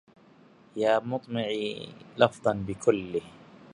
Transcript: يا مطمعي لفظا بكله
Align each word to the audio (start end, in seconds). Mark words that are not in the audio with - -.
يا 0.75 0.99
مطمعي 0.99 1.89
لفظا 2.17 2.53
بكله 2.67 3.21